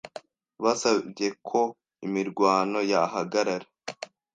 Basabye 0.63 1.27
ko 1.47 1.59
imirwano 2.05 2.79
yahagarara. 2.91 3.67